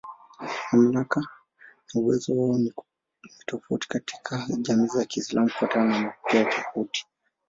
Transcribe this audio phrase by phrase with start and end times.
[0.71, 1.19] Mamlaka
[1.87, 2.71] na uwezo wao ni
[3.45, 7.07] tofauti katika jamii za Kiislamu kufuatana na mapokeo tofauti.